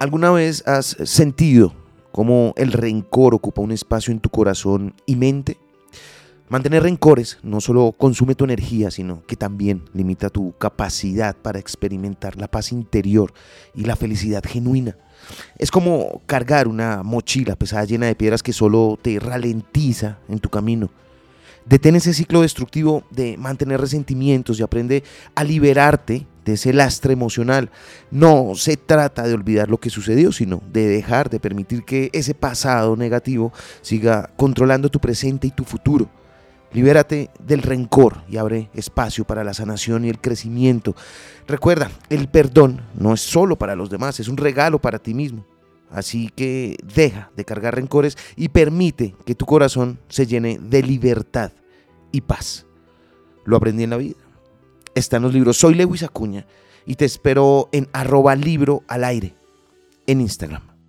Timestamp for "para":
11.36-11.58, 39.24-39.42, 43.58-43.74, 44.80-45.00